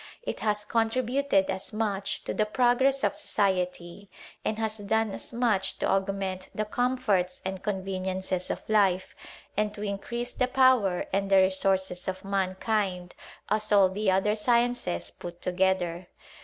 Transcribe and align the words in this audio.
It 0.23 0.39
has 0.39 0.65
contributed 0.65 1.51
as 1.51 1.71
much 1.71 2.23
to 2.23 2.33
the 2.33 2.47
progress 2.47 3.03
of 3.03 3.15
society, 3.15 4.09
and 4.43 4.57
has 4.57 4.77
done 4.77 5.11
as 5.11 5.31
much 5.31 5.77
to 5.77 5.85
augment 5.87 6.49
the 6.55 6.65
com 6.65 6.97
forts 6.97 7.39
and 7.45 7.61
conveniences 7.61 8.49
of 8.49 8.67
life, 8.67 9.15
and 9.55 9.71
to 9.75 9.83
increase 9.83 10.33
the 10.33 10.47
power 10.47 11.05
and 11.13 11.29
the 11.29 11.37
resources 11.37 12.07
of 12.07 12.25
mankind, 12.25 13.13
as 13.47 13.71
all 13.71 13.89
the 13.89 14.09
other 14.09 14.35
sciences 14.35 15.11
put 15.11 15.39
together. 15.39 16.07